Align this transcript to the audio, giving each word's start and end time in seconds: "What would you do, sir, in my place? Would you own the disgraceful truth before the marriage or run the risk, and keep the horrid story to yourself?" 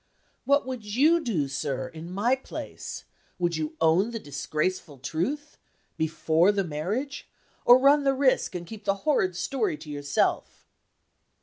"What 0.45 0.65
would 0.65 0.83
you 0.83 1.19
do, 1.23 1.47
sir, 1.47 1.87
in 1.87 2.09
my 2.09 2.35
place? 2.35 3.05
Would 3.37 3.55
you 3.55 3.75
own 3.79 4.09
the 4.09 4.17
disgraceful 4.17 4.97
truth 4.97 5.59
before 5.95 6.51
the 6.51 6.63
marriage 6.63 7.29
or 7.65 7.77
run 7.77 8.03
the 8.03 8.15
risk, 8.15 8.55
and 8.55 8.65
keep 8.65 8.85
the 8.85 8.95
horrid 9.05 9.35
story 9.35 9.77
to 9.77 9.91
yourself?" 9.91 10.65